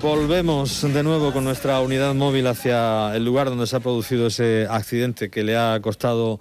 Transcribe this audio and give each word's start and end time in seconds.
Volvemos 0.00 0.80
de 0.80 1.02
nuevo 1.02 1.30
con 1.30 1.44
nuestra 1.44 1.78
unidad 1.80 2.14
móvil 2.14 2.46
hacia 2.46 3.14
el 3.14 3.22
lugar 3.22 3.50
donde 3.50 3.66
se 3.66 3.76
ha 3.76 3.80
producido 3.80 4.28
ese 4.28 4.66
accidente 4.70 5.28
que 5.28 5.44
le 5.44 5.58
ha 5.58 5.78
costado 5.82 6.40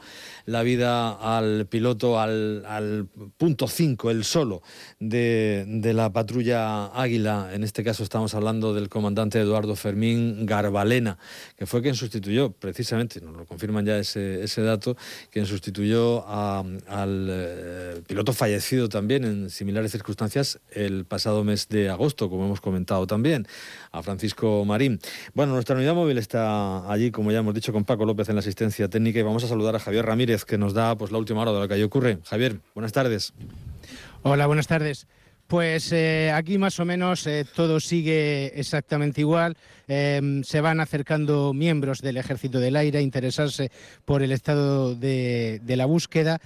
la 0.49 0.63
vida 0.63 1.11
al 1.11 1.67
piloto, 1.67 2.19
al, 2.19 3.07
punto 3.37 3.67
5, 3.67 4.09
el 4.09 4.23
solo, 4.23 4.63
de, 4.99 5.63
de, 5.67 5.93
la 5.93 6.11
patrulla 6.11 6.87
Águila. 6.87 7.49
En 7.53 7.63
este 7.63 7.83
caso 7.83 8.01
estamos 8.03 8.33
hablando 8.33 8.73
del 8.73 8.89
comandante 8.89 9.39
Eduardo 9.39 9.75
Fermín 9.75 10.47
Garbalena, 10.47 11.19
que 11.55 11.67
fue 11.67 11.81
quien 11.83 11.93
sustituyó, 11.93 12.51
precisamente, 12.51 13.21
nos 13.21 13.37
lo 13.37 13.45
confirman 13.45 13.85
ya 13.85 13.99
ese, 13.99 14.43
ese 14.43 14.61
dato, 14.61 14.97
quien 15.29 15.45
sustituyó 15.45 16.27
al 16.27 17.27
eh, 17.29 18.01
piloto 18.07 18.33
fallecido 18.33 18.89
también 18.89 19.25
en 19.25 19.49
similares 19.51 19.91
circunstancias 19.91 20.59
el 20.71 21.05
pasado 21.05 21.43
mes 21.43 21.69
de 21.69 21.89
agosto, 21.89 22.29
como 22.29 22.45
hemos 22.45 22.61
comentado 22.61 23.05
también, 23.05 23.47
a 23.91 24.03
Francisco 24.03 24.63
Marín. 24.65 24.99
Bueno, 25.33 25.53
nuestra 25.53 25.75
unidad 25.75 25.95
móvil 25.95 26.17
está 26.17 26.91
allí, 26.91 27.11
como 27.11 27.31
ya 27.31 27.39
hemos 27.39 27.53
dicho, 27.53 27.73
con 27.73 27.85
Paco 27.85 28.05
López 28.05 28.29
en 28.29 28.35
la 28.35 28.39
asistencia 28.39 28.87
técnica 28.87 29.19
y 29.19 29.23
vamos 29.23 29.43
a 29.43 29.47
saludar 29.47 29.75
a 29.75 29.79
Javier 29.79 30.05
Ramírez 30.05 30.45
que 30.45 30.57
nos 30.57 30.73
da 30.73 30.95
pues, 30.97 31.11
la 31.11 31.17
última 31.17 31.41
hora 31.41 31.51
de 31.51 31.59
lo 31.59 31.67
que 31.67 31.83
ocurre. 31.83 32.19
Javier, 32.25 32.59
buenas 32.73 32.91
tardes. 32.91 33.33
Hola, 34.23 34.47
buenas 34.47 34.67
tardes. 34.67 35.07
Pues 35.49 35.91
eh, 35.93 36.31
aquí 36.31 36.59
más 36.59 36.79
o 36.79 36.85
menos 36.85 37.25
eh, 37.25 37.43
todo 37.55 37.79
sigue 37.79 38.51
exactamente 38.59 39.21
igual. 39.21 39.57
Em, 39.87 40.43
se 40.43 40.61
van 40.61 40.79
acercando 40.79 41.53
miembros 41.53 42.01
del 42.01 42.17
Ejército 42.17 42.59
del 42.59 42.75
Aire 42.75 42.99
a 42.99 43.01
interesarse 43.01 43.71
por 44.05 44.21
el 44.21 44.31
estado 44.31 44.93
de, 44.93 45.59
de 45.63 45.75
la 45.75 45.87
búsqueda. 45.87 46.39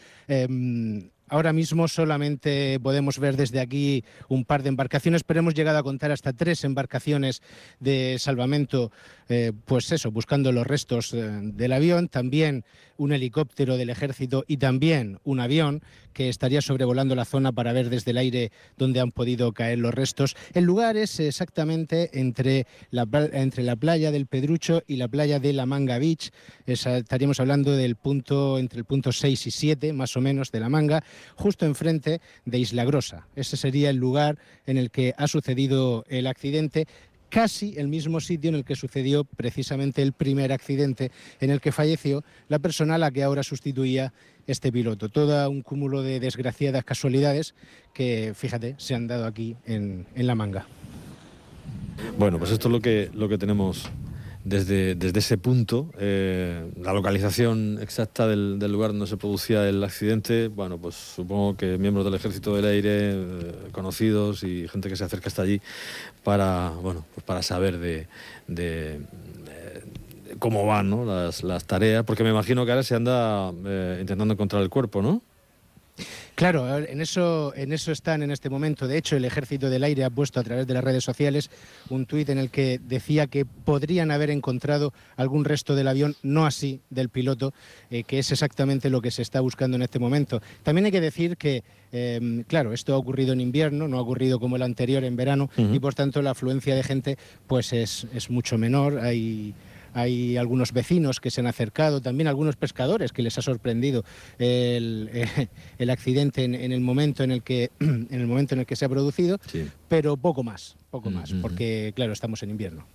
Ahora 1.30 1.54
mismo 1.54 1.88
solamente 1.88 2.80
podemos 2.80 3.18
ver 3.18 3.38
desde 3.38 3.60
aquí 3.60 4.04
un 4.28 4.46
par 4.46 4.62
de 4.62 4.70
embarcaciones, 4.70 5.24
pero 5.24 5.40
hemos 5.40 5.54
llegado 5.54 5.78
a 5.78 5.84
contar 5.84 6.12
hasta 6.12 6.34
tres 6.34 6.64
embarcaciones 6.64 7.42
de 7.80 8.18
salvamento, 8.20 8.92
eh, 9.30 9.52
pues 9.66 9.92
eso, 9.92 10.12
buscando 10.12 10.52
los 10.52 10.68
restos 10.68 11.14
eh, 11.14 11.30
del 11.42 11.74
avión, 11.74 12.10
también 12.10 12.66
un 12.98 13.12
helicóptero 13.12 13.78
del 13.78 13.90
ejército 13.90 14.44
y 14.48 14.58
también 14.58 15.20
un 15.24 15.40
avión 15.40 15.82
que 16.14 16.30
estaría 16.30 16.62
sobrevolando 16.62 17.16
la 17.16 17.26
zona 17.26 17.52
para 17.52 17.74
ver 17.74 17.90
desde 17.90 18.12
el 18.12 18.18
aire 18.18 18.52
dónde 18.78 19.00
han 19.00 19.12
podido 19.12 19.52
caer 19.52 19.80
los 19.80 19.94
restos. 19.94 20.36
El 20.54 20.66
lugar 20.66 20.96
es 20.96 21.20
exactamente 21.20 22.12
entre 22.14 22.68
la, 22.92 23.08
entre 23.34 23.64
la 23.64 23.76
playa 23.76 24.12
del 24.12 24.28
Pedrucho 24.28 24.84
y 24.86 24.98
la 24.98 25.08
playa 25.08 25.40
de 25.40 25.54
la 25.54 25.66
Manga 25.66 25.98
Beach. 25.98 26.32
estaríamos 26.66 27.40
hablando 27.40 27.72
del 27.72 27.96
punto 27.96 28.60
entre 28.60 28.80
el 28.80 28.86
punto 28.86 29.12
6 29.12 29.48
y 29.48 29.52
7, 29.52 29.94
más 29.94 30.16
o 30.16 30.22
menos, 30.22 30.52
de 30.52 30.60
la 30.60 30.70
Manga 30.70 31.04
justo 31.36 31.66
enfrente 31.66 32.22
de 32.46 32.60
Isla 32.60 32.86
Grosa. 32.86 33.28
Ese 33.36 33.58
sería 33.58 33.90
el 33.90 33.98
lugar 33.98 34.38
en 34.66 34.78
el 34.78 34.92
que 34.92 35.14
ha 35.18 35.28
sucedido 35.28 36.04
el 36.08 36.28
accidente 36.28 36.88
casi 37.34 37.74
el 37.78 37.88
mismo 37.88 38.20
sitio 38.20 38.50
en 38.50 38.56
el 38.56 38.64
que 38.64 38.76
sucedió 38.76 39.24
precisamente 39.24 40.04
el 40.04 40.14
primer 40.14 40.52
accidente 40.52 41.12
en 41.40 41.50
el 41.50 41.62
que 41.62 41.72
falleció 41.72 42.24
la 42.48 42.60
persona 42.60 42.94
a 42.96 42.98
la 43.00 43.10
que 43.10 43.24
ahora 43.24 43.42
sustituía 43.42 44.14
este 44.46 44.72
piloto. 44.72 45.10
Todo 45.10 45.50
un 45.50 45.64
cúmulo 45.64 46.04
de 46.04 46.20
desgraciadas 46.20 46.84
casualidades 46.84 47.56
que, 47.92 48.34
fíjate, 48.36 48.76
se 48.78 48.94
han 48.94 49.08
dado 49.08 49.26
aquí 49.26 49.56
en, 49.66 50.06
la 50.16 50.36
manga. 50.36 50.68
Bueno, 52.20 52.38
pues 52.38 52.52
esto 52.52 52.68
es 52.68 52.72
lo 52.72 52.82
que, 52.82 53.10
lo 53.16 53.28
que 53.28 53.40
tenemos 53.40 53.90
desde, 54.44 54.96
desde 54.96 55.20
ese 55.20 55.38
punto, 55.38 55.90
eh, 55.98 56.70
la 56.82 56.92
localización 56.94 57.80
exacta 57.82 58.28
del, 58.28 58.60
lugar 58.60 58.92
donde 58.92 59.08
se 59.08 59.16
producía 59.16 59.68
el 59.70 59.82
accidente, 59.84 60.50
bueno, 60.50 60.78
pues 60.78 60.96
supongo 60.96 61.56
que 61.56 61.78
miembros 61.78 62.04
del 62.04 62.16
Ejército 62.16 62.56
del 62.56 62.66
Aire, 62.66 63.12
eh, 63.14 63.56
conocidos 63.72 64.44
y 64.44 64.68
gente 64.68 64.90
que 64.90 64.98
se 64.98 65.06
acerca 65.06 65.28
hasta 65.28 65.44
allí 65.44 65.62
para, 66.24 66.72
bueno, 66.82 67.06
pues 67.14 67.26
para 67.26 67.42
saber 67.42 67.80
de, 67.80 69.02
cómo 70.40 70.66
van 70.66 70.90
¿no? 70.90 71.06
las, 71.06 71.44
las, 71.44 71.66
tareas, 71.66 72.04
porque 72.04 72.24
me 72.24 72.32
imagino 72.32 72.66
que 72.66 72.72
ahora 72.72 72.84
se 72.84 72.96
anda 72.96 73.52
eh, 73.66 74.00
intentando 74.02 74.34
encontrar 74.34 74.62
el 74.62 74.70
cuerpo, 74.70 75.02
¿no? 75.02 75.22
Claro, 76.36 76.80
en 76.80 77.00
eso, 77.00 77.54
en 77.56 77.72
eso 77.72 77.92
están 77.92 78.24
en 78.24 78.32
este 78.32 78.50
momento. 78.50 78.88
De 78.88 78.98
hecho, 78.98 79.16
el 79.16 79.26
Ejército 79.26 79.70
del 79.70 79.84
Aire 79.84 80.04
ha 80.04 80.10
puesto 80.10 80.40
a 80.40 80.44
través 80.44 80.66
de 80.66 80.74
las 80.74 80.84
redes 80.84 81.04
sociales 81.04 81.52
un 81.90 82.06
tuit 82.06 82.28
en 82.30 82.40
el 82.40 82.50
que 82.50 82.80
decía 82.84 83.28
que 83.28 83.46
podrían 83.46 84.10
haber 84.10 84.32
encontrado 84.32 84.94
algún 85.16 85.46
resto 85.46 85.76
del 85.76 85.88
avión, 85.88 86.16
no 86.24 86.46
así 86.46 86.82
del 86.90 87.10
piloto, 87.10 87.54
eh, 87.92 88.04
que 88.04 88.18
es 88.18 88.32
exactamente 88.32 88.90
lo 88.90 89.02
que 89.02 89.12
se 89.12 89.22
está 89.22 89.42
buscando 89.42 89.76
en 89.76 89.84
este 89.84 90.00
momento. 90.00 90.42
También 90.64 90.86
hay 90.86 90.92
que 90.92 91.02
decir 91.02 91.38
que, 91.38 91.64
em, 91.92 92.44
claro, 92.44 92.74
esto 92.74 92.96
ha 92.96 92.98
ocurrido 92.98 93.34
en 93.34 93.42
invierno, 93.42 93.88
no 93.88 93.98
ha 93.98 94.02
ocurrido 94.02 94.40
como 94.40 94.56
el 94.56 94.64
anterior 94.64 95.04
en 95.04 95.16
verano, 95.16 95.50
y 95.58 95.80
por 95.80 95.94
tanto 95.94 96.22
la 96.22 96.32
afluencia 96.32 96.76
de 96.76 96.84
gente 96.84 97.18
pues 97.46 97.74
es, 97.74 98.08
es 98.14 98.30
mucho 98.32 98.58
menor. 98.58 99.00
Hay 99.00 99.54
hay 99.94 100.38
algunos 100.38 100.74
vecinos 100.74 101.20
que 101.20 101.32
se 101.32 101.42
han 101.42 101.48
acercado, 101.48 102.02
también 102.02 102.28
algunos 102.28 102.56
pescadores 102.56 103.12
que 103.12 103.22
les 103.22 103.38
ha 103.38 103.42
sorprendido 103.42 104.04
el, 104.38 105.10
el 105.78 105.90
accidente 105.90 106.44
en, 106.44 106.56
el 106.56 106.82
momento 106.82 107.24
en 107.24 107.32
el 107.32 107.44
que 107.44 107.72
en 107.80 108.08
el 108.10 108.28
momento 108.28 108.56
en 108.56 108.62
el 108.62 108.66
que 108.66 108.76
se 108.76 108.86
ha 108.86 108.90
producido, 108.90 109.40
pero 109.88 110.18
poco 110.18 110.44
más, 110.44 110.76
poco 110.90 111.10
más, 111.10 111.34
porque 111.42 111.94
claro 111.96 112.14
estamos 112.14 112.44
en 112.44 112.50
invierno. 112.50 112.86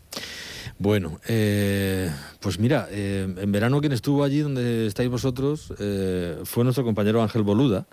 Bueno, 0.78 1.20
eh, 1.26 2.10
pues 2.40 2.58
mira, 2.58 2.88
eh, 2.90 3.34
en 3.36 3.52
verano 3.52 3.80
quien 3.80 3.92
estuvo 3.92 4.22
allí 4.22 4.40
donde 4.40 4.86
estáis 4.86 5.08
vosotros 5.08 5.72
eh, 5.78 6.38
fue 6.44 6.62
nuestro 6.64 6.84
compañero 6.84 7.22
Ángel 7.22 7.42
Boluda 7.42 7.86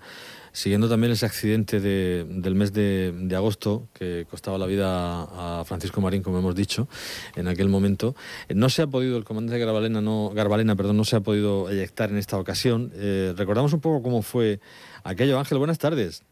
siguiendo 0.56 0.88
también 0.88 1.12
ese 1.12 1.26
accidente 1.26 1.82
del 1.82 2.56
mes 2.56 2.72
de, 2.72 3.14
agosto 3.36 3.90
que 3.94 4.26
costaba 4.30 4.58
la 4.58 4.66
vida 4.66 5.60
a 5.60 5.66
Francisco 5.66 6.00
Marín, 6.00 6.24
como 6.24 6.40
hemos 6.40 6.56
dicho, 6.56 6.88
en 7.36 7.50
aquel 7.50 7.68
momento. 7.68 8.16
No 8.48 8.70
se 8.70 8.82
ha 8.82 8.88
podido, 8.88 9.18
el 9.18 9.26
comandante 9.26 9.60
Garbalena 9.60 10.00
no, 10.00 10.32
Garbalena, 10.34 10.76
perdón, 10.78 10.96
no 10.96 11.04
se 11.04 11.18
ha 11.18 11.20
podido 11.20 11.70
eyectar 11.70 12.10
en 12.10 12.18
esta 12.18 12.38
ocasión. 12.38 12.92
Eh, 12.96 13.34
recordamos 13.36 13.74
un 13.74 13.82
poco 13.82 14.02
cómo 14.02 14.22
fue 14.22 14.62
aquello. 15.04 15.38
Ángel, 15.38 15.58
buenas 15.58 15.78
tardes. 15.78 16.24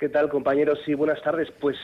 ¿Qué 0.00 0.08
tal, 0.08 0.30
compañeros? 0.30 0.78
Sí, 0.86 0.94
buenas 0.94 1.20
tardes. 1.20 1.50
Pues 1.60 1.76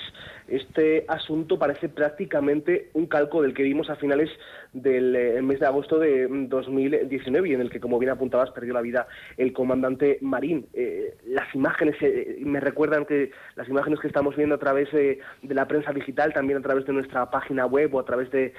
este 0.49 1.05
asunto 1.07 1.59
parece 1.59 1.91
prácticamente 1.91 2.89
un 2.95 3.05
calco 3.09 3.43
del 3.43 3.53
que 3.53 3.63
vimos 3.63 3.91
a 3.91 3.97
finales 3.97 4.31
del 4.73 5.15
eh, 5.15 5.43
mes 5.43 5.61
de 5.61 5.67
agosto 5.67 5.99
de 5.99 6.27
2019 6.27 7.47
y 7.47 7.53
en 7.53 7.61
el 7.61 7.69
que, 7.69 7.79
como 7.79 7.99
bien 7.99 8.13
apuntabas, 8.13 8.53
perdió 8.53 8.73
la 8.73 8.81
vida 8.81 9.07
el 9.37 9.53
comandante 9.53 10.17
Marín. 10.23 10.67
Eh, 10.73 11.15
las 11.27 11.55
imágenes 11.55 11.97
eh, 12.01 12.39
me 12.41 12.59
recuerdan 12.59 13.05
que 13.05 13.33
las 13.55 13.69
imágenes 13.69 14.01
que 14.01 14.07
estamos 14.07 14.35
viendo 14.35 14.55
a 14.55 14.59
través 14.59 14.91
de, 14.93 15.21
la 15.43 15.69
prensa 15.69 15.93
digital, 15.93 16.33
también 16.33 16.59
a 16.59 16.63
través 16.63 16.87
de 16.87 16.95
nuestra 16.95 17.31
página 17.31 17.67
web 17.67 17.95
o 17.95 18.01
a 18.01 18.07
través 18.07 18.31
de, 18.31 18.55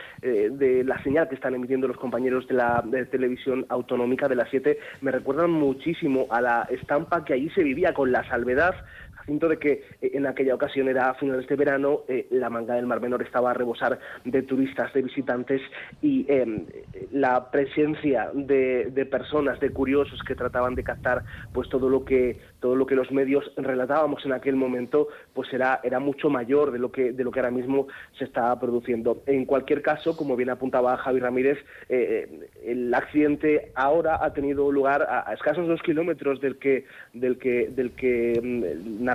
la 0.85 1.01
señal 1.01 1.29
que 1.29 1.35
están 1.35 1.55
emitiendo 1.55 1.87
los 1.87 1.97
compañeros 1.97 2.47
de 2.47 2.53
la 2.53 2.83
televisión 3.09 3.65
autonómica 3.69 4.27
de 4.27 4.35
las 4.35 4.51
7, 4.51 4.77
me 5.01 5.09
recuerdan 5.09 5.49
muchísimo 5.49 6.27
a 6.29 6.41
la 6.41 6.67
estampa 6.69 7.25
que 7.25 7.33
allí 7.33 7.49
se 7.49 7.63
vivía 7.63 7.93
con 7.93 8.11
la 8.11 8.23
salvedad 8.29 8.75
de 9.27 9.59
que 9.59 9.83
eh, 10.01 10.11
en 10.13 10.25
aquella 10.25 10.55
ocasión 10.55 10.87
era 10.87 11.09
a 11.09 11.13
finales 11.15 11.47
de 11.47 11.55
verano, 11.55 12.01
eh, 12.07 12.27
la 12.31 12.49
manga 12.49 12.75
del 12.75 12.87
Mar 12.87 13.01
Menor 13.01 13.21
estaba 13.21 13.51
a 13.51 13.53
rebosar 13.53 13.99
de 14.23 14.41
turistas, 14.41 14.93
de 14.93 15.01
visitantes 15.01 15.61
y 16.01 16.25
em, 16.29 16.65
la 17.11 17.51
presencia 17.51 18.31
de, 18.33 18.89
de, 18.91 19.05
personas, 19.05 19.59
de 19.59 19.69
curiosos 19.71 20.21
que 20.23 20.35
trataban 20.35 20.75
de 20.75 20.83
captar 20.83 21.23
pues 21.53 21.69
todo 21.69 21.89
lo 21.89 22.05
que 22.05 22.37
todo 22.59 22.75
lo 22.75 22.85
que 22.85 22.95
los 22.95 23.11
medios 23.11 23.51
relatábamos 23.57 24.25
en 24.25 24.33
aquel 24.33 24.55
momento 24.55 25.09
pues 25.33 25.53
era, 25.53 25.79
era 25.83 25.99
mucho 25.99 26.29
mayor 26.29 26.71
de 26.71 26.79
lo 26.79 26.91
que 26.91 27.11
de 27.11 27.23
lo 27.23 27.31
que 27.31 27.39
ahora 27.39 27.51
mismo 27.51 27.87
se 28.17 28.23
estaba 28.23 28.59
produciendo. 28.59 29.21
En 29.25 29.45
cualquier 29.45 29.81
caso, 29.81 30.15
como 30.15 30.35
bien 30.35 30.49
apuntaba 30.49 30.97
Javi 30.97 31.19
Ramírez, 31.19 31.57
eh, 31.89 32.49
el 32.65 32.93
accidente 32.93 33.71
ahora 33.75 34.23
ha 34.23 34.33
tenido 34.33 34.71
lugar 34.71 35.03
a, 35.03 35.31
escasos 35.33 35.67
dos 35.67 35.81
kilómetros 35.81 36.39
del 36.41 36.57
que 36.57 36.85
del 37.13 37.37
que 37.37 37.69
del 37.69 37.91
que 37.91 38.39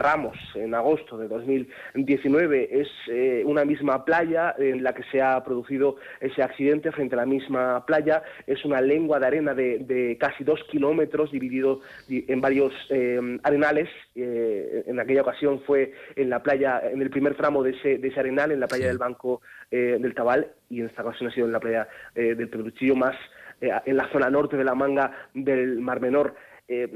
narramos 0.03 0.37
en 0.57 0.75
agosto 0.75 1.17
de 1.17 1.29
2019. 1.29 2.81
Es 2.81 2.89
eh, 3.09 3.45
una 3.47 3.65
misma 3.65 4.05
playa 4.05 4.55
en 4.59 4.83
la 4.83 4.93
que 4.93 5.05
se 5.05 5.23
ha 5.23 5.43
producido 5.45 5.97
ese 6.21 6.43
accidente 6.43 6.91
frente 6.91 7.15
a 7.15 7.19
la 7.19 7.27
misma 7.27 7.87
playa. 7.87 8.23
Es 8.47 8.65
una 8.65 8.81
lengua 8.81 9.21
de 9.21 9.27
arena 9.27 9.55
de, 9.55 10.17
casi 10.19 10.43
dos 10.43 10.61
kilómetros 10.71 11.31
dividido 11.31 11.81
en 12.09 12.41
varios 12.41 12.73
eh, 12.91 13.39
arenales. 13.45 13.89
Eh, 14.17 14.85
en 14.87 14.99
aquella 14.99 15.23
ocasión 15.23 15.63
fue 15.65 15.93
en 16.17 16.31
la 16.31 16.43
playa, 16.43 16.83
en 16.85 17.01
el 17.01 17.11
primer 17.11 17.37
tramo 17.37 17.63
de 17.63 17.71
ese, 17.71 17.99
de 17.99 18.09
ese 18.09 18.19
arenal, 18.19 18.51
en 18.51 18.59
la 18.59 18.67
playa 18.67 18.89
del 18.89 18.99
Banco 18.99 19.41
del 19.71 20.15
Tabal, 20.15 20.53
y 20.69 20.81
en 20.81 20.87
esta 20.89 21.03
ocasión 21.03 21.31
ha 21.31 21.35
sido 21.35 21.47
en 21.47 21.53
la 21.53 21.61
playa 21.61 21.89
del 22.15 22.49
Pedruchillo, 22.51 22.95
más 22.95 23.17
en 23.61 23.97
la 23.97 24.07
zona 24.13 24.29
norte 24.29 24.59
de 24.59 24.65
la 24.65 24.75
manga 24.75 25.13
del 25.33 25.81
Mar 25.81 25.99
Menor. 25.99 26.35
Eh, 26.69 26.89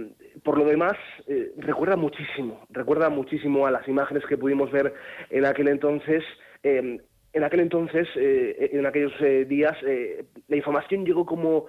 por 0.43 0.59
lo 0.59 0.65
demás, 0.65 0.97
eh, 1.27 1.53
recuerda 1.57 1.97
muchísimo, 1.97 2.67
recuerda 2.71 3.11
muchísimo 3.11 3.67
a 3.67 3.71
las 3.71 3.87
imágenes 3.89 4.25
que 4.27 4.39
pudimos 4.39 4.71
ver 4.71 4.95
en 5.31 5.45
aquel 5.45 5.69
entonces. 5.69 6.23
Eh, 6.63 7.01
en 7.33 7.45
aquel 7.45 7.61
entonces, 7.61 8.09
en 8.17 8.87
aquellos 8.87 9.13
días, 9.47 9.77
la 10.49 10.57
información 10.57 11.05
llegó 11.05 11.27
como 11.27 11.67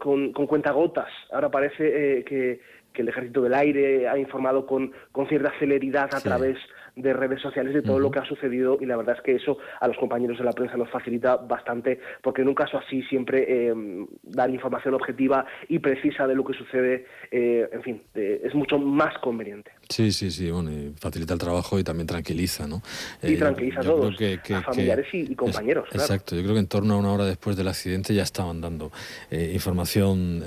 con, 0.00 0.32
con, 0.32 0.48
cuentagotas. 0.48 1.08
Ahora 1.30 1.48
parece 1.48 2.24
que, 2.24 2.60
el 2.92 3.08
Ejército 3.08 3.42
del 3.42 3.54
Aire 3.54 4.08
ha 4.08 4.18
informado 4.18 4.66
con, 4.66 4.90
con 5.12 5.28
cierta 5.28 5.52
celeridad 5.60 6.12
a 6.12 6.20
través 6.20 6.56
de 6.96 7.12
redes 7.12 7.40
sociales 7.40 7.74
de 7.74 7.82
todo 7.82 7.98
lo 7.98 8.10
que 8.10 8.18
ha 8.18 8.24
sucedido 8.24 8.78
y 8.80 8.86
la 8.86 8.96
verdad 8.96 9.16
es 9.16 9.22
que 9.22 9.34
eso 9.34 9.58
a 9.80 9.86
los 9.86 9.96
compañeros 9.98 10.38
de 10.38 10.44
la 10.44 10.52
prensa 10.52 10.76
nos 10.76 10.90
facilita 10.90 11.36
bastante 11.36 12.00
porque 12.22 12.42
en 12.42 12.48
un 12.48 12.54
caso 12.54 12.78
así 12.78 13.02
siempre 13.02 13.44
eh, 13.48 13.74
dar 14.22 14.50
información 14.50 14.94
objetiva 14.94 15.44
y 15.68 15.78
precisa 15.78 16.26
de 16.26 16.34
lo 16.34 16.44
que 16.44 16.54
sucede, 16.54 17.06
eh, 17.30 17.68
en 17.70 17.82
fin, 17.82 18.02
es 18.14 18.54
mucho 18.54 18.78
más 18.78 19.16
conveniente. 19.18 19.70
Sí, 19.88 20.12
sí, 20.12 20.30
sí, 20.30 20.50
bueno, 20.50 20.72
y 20.72 20.92
facilita 20.98 21.34
el 21.34 21.40
trabajo 21.40 21.78
y 21.78 21.84
también 21.84 22.06
tranquiliza, 22.06 22.66
¿no? 22.66 22.82
Y 23.22 23.36
tranquiliza 23.36 23.80
a 23.80 23.84
todos, 23.84 24.14
a 24.14 24.62
familiares 24.62 25.06
y, 25.12 25.34
compañeros. 25.34 25.88
Exacto, 25.92 26.34
yo 26.36 26.42
creo 26.42 26.54
que 26.54 26.60
en 26.60 26.66
torno 26.66 26.94
a 26.94 26.96
una 26.98 27.12
hora 27.12 27.24
después 27.24 27.56
del 27.56 27.68
accidente 27.68 28.14
ya 28.14 28.22
estaban 28.22 28.60
dando 28.60 28.90
información 29.30 30.42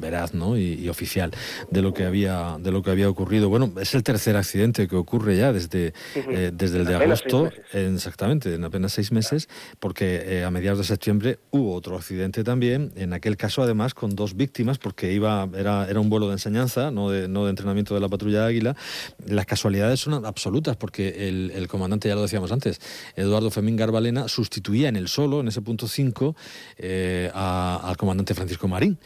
veraz, 0.00 0.34
¿no? 0.34 0.56
Y, 0.56 0.88
oficial 0.88 1.30
de 1.70 1.82
lo 1.82 1.92
que 1.92 2.04
había 2.04 2.56
de 2.58 2.72
lo 2.72 2.82
que 2.82 2.90
había 2.90 3.08
ocurrido. 3.08 3.48
Bueno, 3.48 3.72
es 3.80 3.94
el 3.94 4.02
tercer 4.02 4.36
accidente 4.36 4.88
que 4.88 4.96
ocurre 4.96 5.36
ya 5.36 5.52
desde, 5.52 5.92
eh, 6.14 6.50
desde 6.52 6.78
el 6.78 6.84
de 6.84 6.94
agosto, 6.94 7.50
exactamente, 7.72 8.54
en 8.54 8.64
apenas 8.64 8.92
seis 8.92 9.12
meses, 9.12 9.48
porque 9.78 10.22
eh, 10.24 10.44
a 10.44 10.50
mediados 10.50 10.78
de 10.78 10.84
septiembre 10.84 11.38
hubo 11.50 11.74
otro 11.74 11.96
accidente 11.96 12.44
también, 12.44 12.92
en 12.96 13.12
aquel 13.12 13.36
caso 13.36 13.62
además 13.62 13.94
con 13.94 14.14
dos 14.14 14.36
víctimas, 14.36 14.78
porque 14.78 15.12
iba 15.12 15.48
era, 15.56 15.88
era 15.88 16.00
un 16.00 16.10
vuelo 16.10 16.26
de 16.28 16.34
enseñanza, 16.34 16.90
no 16.90 17.10
de, 17.10 17.28
no 17.28 17.44
de 17.44 17.50
entrenamiento 17.50 17.94
de 17.94 18.00
la 18.00 18.08
patrulla 18.08 18.47
Águila. 18.48 18.76
Las 19.26 19.46
casualidades 19.46 20.00
son 20.00 20.24
absolutas, 20.24 20.76
porque 20.76 21.28
el, 21.28 21.68
comandante, 21.68 22.08
ya 22.08 22.14
lo 22.14 22.22
decíamos 22.22 22.52
antes, 22.52 22.80
Eduardo 23.16 23.50
Femín 23.50 23.76
Garbalena, 23.76 24.28
sustituía 24.28 24.88
en 24.88 24.96
el 24.96 25.08
solo, 25.08 25.40
en 25.40 25.48
ese 25.48 25.62
punto 25.62 25.88
5, 25.88 26.36
eh, 26.78 27.30
al 27.34 27.96
comandante 27.96 28.34
Francisco 28.34 28.68
Marín, 28.68 28.98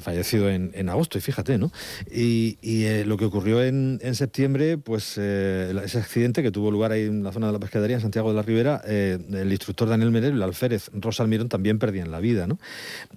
fallecido 0.00 0.50
en, 0.50 0.88
agosto, 0.88 1.18
y 1.18 1.20
fíjate, 1.20 1.58
¿no? 1.58 1.72
Y, 2.10 2.58
y 2.60 3.04
lo 3.04 3.16
que 3.16 3.24
ocurrió 3.24 3.62
en, 3.62 4.00
septiembre, 4.12 4.76
pues 4.78 5.16
ese 5.16 5.98
accidente 5.98 6.42
que 6.42 6.50
tuvo 6.50 6.70
lugar 6.70 6.92
ahí 6.92 7.06
en 7.06 7.22
la 7.22 7.32
zona 7.32 7.46
de 7.46 7.52
la 7.52 7.58
pescadería, 7.58 7.96
en 7.96 8.02
Santiago 8.02 8.30
de 8.30 8.36
la 8.36 8.42
Ribera, 8.42 8.82
eh, 8.86 9.18
el 9.32 9.50
instructor 9.50 9.88
Daniel 9.88 10.10
Merel 10.10 10.32
y 10.32 10.36
el 10.36 10.42
alférez 10.42 10.90
Rosa 10.94 11.22
Almirón 11.22 11.48
también 11.48 11.78
perdían 11.78 12.10
la 12.10 12.20
vida, 12.20 12.46
¿no? 12.46 12.58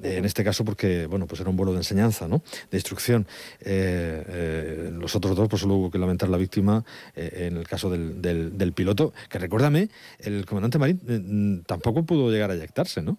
Eh, 0.04 0.18
en 0.18 0.26
este 0.26 0.44
caso 0.44 0.66
porque, 0.66 1.06
bueno, 1.08 1.28
pues 1.28 1.42
era 1.42 1.50
un 1.50 1.58
vuelo 1.58 1.72
de 1.72 1.80
enseñanza, 1.80 2.28
¿no? 2.28 2.44
De 2.72 2.78
instrucción. 2.78 3.28
Eh, 3.62 4.92
los 4.94 5.16
otros 5.16 5.36
dos, 5.36 5.48
pues 5.56 5.62
solo 5.62 5.76
hubo 5.76 5.90
que 5.90 5.98
lamentar 5.98 6.28
la 6.28 6.36
víctima 6.36 6.84
en 7.16 7.56
el 7.56 7.66
caso 7.66 7.90
del, 7.90 8.22
del, 8.22 8.74
piloto, 8.74 9.14
que 9.30 9.40
recuérdame, 9.40 9.88
el 10.20 10.46
comandante 10.46 10.78
Marín 10.78 11.64
tampoco 11.66 12.04
pudo 12.04 12.30
llegar 12.30 12.52
a 12.52 12.56
eyectarse, 12.56 13.02
¿no? 13.02 13.18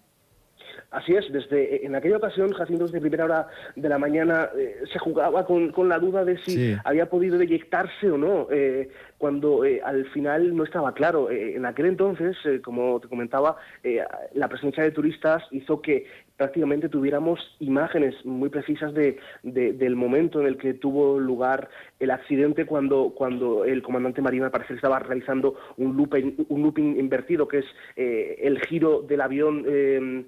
Así 0.91 1.13
es, 1.13 1.25
desde 1.33 1.83
en 1.83 1.95
aquella 1.95 2.17
ocasión, 2.17 2.53
Jacinto, 2.53 2.85
desde 2.85 3.01
primera 3.01 3.25
hora 3.25 3.47
de 3.75 3.89
la 3.89 3.97
mañana, 3.97 4.49
se 4.93 4.99
jugaba 4.99 5.47
con, 5.47 5.71
con, 5.71 5.89
la 5.89 5.97
duda 5.97 6.23
de 6.23 6.37
si 6.37 6.75
había 6.83 7.09
podido 7.09 7.41
eyectarse 7.41 8.11
o 8.11 8.17
no 8.19 8.47
cuando 9.17 9.65
eh, 9.65 9.81
al 9.83 10.05
final 10.11 10.55
no 10.55 10.63
estaba 10.63 10.93
claro. 10.93 11.29
Eh, 11.29 11.55
en 11.55 11.65
aquel 11.65 11.87
entonces, 11.87 12.37
eh, 12.45 12.61
como 12.61 12.99
te 12.99 13.07
comentaba, 13.07 13.57
la 14.33 14.47
presencia 14.47 14.83
de 14.83 14.91
turistas 14.91 15.43
hizo 15.51 15.81
que 15.81 16.05
prácticamente 16.37 16.87
tuviéramos 16.87 17.39
imágenes 17.59 18.15
muy 18.25 18.49
precisas 18.49 18.93
de, 18.93 19.19
del 19.43 19.95
momento 19.95 20.39
en 20.39 20.47
el 20.47 20.57
que 20.57 20.73
tuvo 20.75 21.19
lugar 21.19 21.69
el 21.99 22.11
accidente 22.11 22.65
cuando, 22.65 23.13
cuando 23.15 23.65
el 23.65 23.81
comandante 23.81 24.21
marino 24.21 24.45
al 24.45 24.51
parecer 24.51 24.75
estaba 24.75 24.99
realizando 24.99 25.55
un 25.77 25.97
looping, 25.97 26.45
un 26.49 26.61
looping 26.61 26.97
invertido, 26.97 27.47
que 27.47 27.59
es 27.59 27.65
el 27.95 28.59
giro 28.61 29.01
del 29.01 29.21
avión 29.21 29.65
eh, 29.67 30.25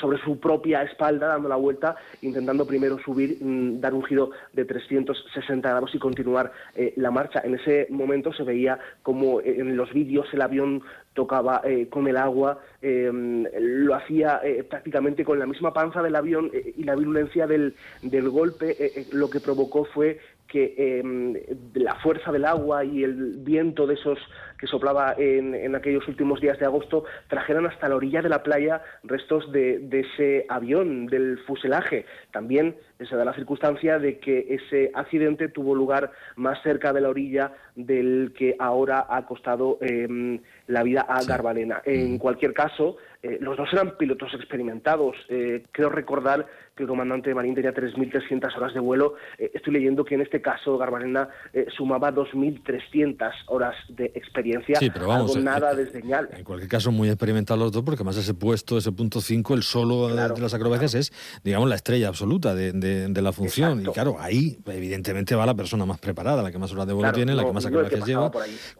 sobre 0.00 0.18
su 0.18 0.38
propia 0.38 0.82
espalda, 0.82 1.28
dando 1.28 1.48
la 1.48 1.56
vuelta, 1.56 1.96
intentando 2.22 2.66
primero 2.66 2.98
subir, 2.98 3.38
mm, 3.40 3.80
dar 3.80 3.94
un 3.94 4.04
giro 4.04 4.30
de 4.52 4.64
360 4.64 5.68
grados 5.68 5.94
y 5.94 5.98
continuar 5.98 6.52
eh, 6.74 6.92
la 6.96 7.10
marcha. 7.10 7.40
En 7.44 7.54
ese 7.54 7.86
momento 7.90 8.32
se 8.32 8.44
veía 8.44 8.78
como 9.02 9.40
eh, 9.40 9.56
en 9.58 9.76
los 9.76 9.92
vídeos 9.92 10.26
el 10.32 10.42
avión 10.42 10.82
tocaba 11.14 11.62
con 11.90 12.06
el 12.06 12.16
agua, 12.16 12.60
lo 12.80 13.94
hacía 13.96 14.40
prácticamente 14.70 15.24
con 15.24 15.40
la 15.40 15.46
misma 15.46 15.72
panza 15.72 16.00
del 16.00 16.14
avión 16.14 16.48
y 16.54 16.84
la 16.84 16.94
virulencia 16.94 17.48
del, 17.48 17.74
del 18.02 18.30
golpe 18.30 18.76
lo 19.10 19.28
que 19.28 19.40
provocó 19.40 19.84
fue 19.84 20.20
que 20.48 20.74
em, 20.76 21.34
la 21.74 21.94
fuerza 21.96 22.32
del 22.32 22.46
agua 22.46 22.84
y 22.84 23.04
el 23.04 23.36
viento 23.38 23.86
de 23.86 23.94
esos 23.94 24.18
que 24.58 24.66
soplaba 24.66 25.14
en, 25.16 25.74
aquellos 25.76 26.08
últimos 26.08 26.40
días 26.40 26.58
de 26.58 26.64
agosto 26.66 27.04
trajeran 27.28 27.66
hasta 27.66 27.88
la 27.88 27.94
orilla 27.94 28.22
de 28.22 28.28
la 28.28 28.42
playa 28.42 28.82
restos 29.04 29.52
de, 29.52 29.86
ese 29.92 30.46
avión, 30.48 31.06
del 31.06 31.38
fuselaje. 31.46 32.06
También 32.32 32.76
se 32.98 33.14
da 33.14 33.24
la 33.24 33.34
circunstancia 33.34 33.98
de 34.00 34.18
que 34.18 34.46
ese 34.48 34.90
accidente 34.94 35.48
tuvo 35.48 35.74
lugar 35.74 36.10
más 36.34 36.60
cerca 36.62 36.92
de 36.92 37.00
la 37.00 37.10
orilla 37.10 37.52
del 37.76 38.32
que 38.36 38.56
ahora 38.58 39.06
ha 39.08 39.24
costado 39.26 39.78
em, 39.80 40.40
la 40.66 40.82
vida 40.82 41.02
a 41.02 41.22
Garbalena. 41.22 41.82
En 41.84 42.14
mm. 42.14 42.18
cualquier 42.18 42.52
caso, 42.52 42.96
eh, 43.28 43.38
los 43.40 43.56
dos 43.56 43.68
eran 43.72 43.96
pilotos 43.96 44.32
experimentados. 44.34 45.16
Eh, 45.28 45.64
creo 45.72 45.88
recordar 45.88 46.46
que 46.76 46.84
el 46.84 46.88
comandante 46.88 47.28
de 47.28 47.34
Marín 47.34 47.54
tenía 47.54 47.74
3.300 47.74 48.56
horas 48.56 48.72
de 48.72 48.80
vuelo. 48.80 49.14
Eh, 49.36 49.50
estoy 49.54 49.72
leyendo 49.72 50.04
que 50.04 50.14
en 50.14 50.20
este 50.20 50.40
caso 50.40 50.78
Garbalena 50.78 51.28
sumaba 51.76 52.12
2.300 52.12 53.32
horas 53.46 53.74
de 53.88 54.06
experiencia. 54.14 54.76
Sí, 54.78 54.90
pero 54.90 55.08
vamos, 55.08 55.36
nada 55.36 55.74
desdeñable. 55.74 56.30
En 56.36 56.44
cualquier 56.44 56.70
caso, 56.70 56.92
muy 56.92 57.08
experimentados 57.08 57.60
los 57.60 57.72
dos, 57.72 57.82
porque 57.82 57.96
además 57.96 58.16
ese 58.16 58.34
puesto, 58.34 58.78
ese 58.78 58.92
punto 58.92 59.20
5, 59.20 59.54
el 59.54 59.62
solo 59.62 60.08
de 60.08 60.40
las 60.40 60.54
acrobacias 60.54 60.94
es, 60.94 61.40
digamos, 61.42 61.68
la 61.68 61.74
estrella 61.74 62.08
absoluta 62.08 62.54
de, 62.54 63.08
la 63.20 63.32
función. 63.32 63.82
Y 63.82 63.84
claro, 63.86 64.16
ahí 64.20 64.58
evidentemente 64.66 65.34
va 65.34 65.44
la 65.46 65.54
persona 65.54 65.84
más 65.84 65.98
preparada, 65.98 66.42
la 66.42 66.52
que 66.52 66.58
más 66.58 66.72
horas 66.72 66.86
de 66.86 66.92
vuelo 66.92 67.12
tiene, 67.12 67.34
la 67.34 67.44
que 67.44 67.52
más 67.52 67.66
acrobacias 67.66 68.06
lleva. 68.06 68.30